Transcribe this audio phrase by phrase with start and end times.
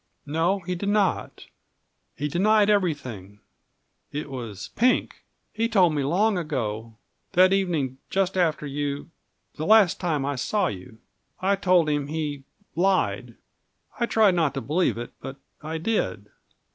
[0.25, 1.45] "No, he did not.
[2.15, 3.39] He denied everything.
[4.11, 5.23] It was Pink.
[5.53, 6.97] He told me long ago
[7.33, 9.11] that evening, just after you
[9.57, 10.97] the last time I saw you.
[11.39, 12.45] I told him he
[12.75, 13.35] lied.
[13.99, 16.29] I tried not to believe it, but I did.